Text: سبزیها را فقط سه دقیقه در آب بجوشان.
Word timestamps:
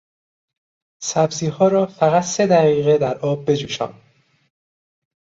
سبزیها 1.03 1.67
را 1.67 1.85
فقط 1.85 2.23
سه 2.23 2.47
دقیقه 2.47 2.97
در 2.97 3.17
آب 3.17 3.51
بجوشان. 3.51 3.93